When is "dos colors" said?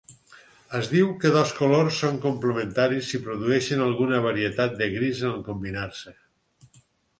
1.35-1.99